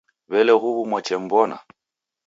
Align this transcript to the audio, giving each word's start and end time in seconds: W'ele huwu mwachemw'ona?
W'ele 0.29 0.53
huwu 0.61 0.81
mwachemw'ona? 0.89 1.57